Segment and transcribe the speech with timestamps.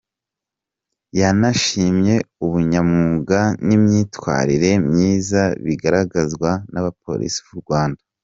[1.19, 2.15] Yanashimye
[2.45, 8.01] ubunyamwuga n’imyitwarire myiza bigaragazwa n’abapolisi b’u Rwanda.